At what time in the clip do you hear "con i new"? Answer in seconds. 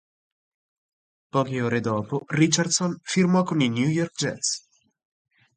3.43-3.87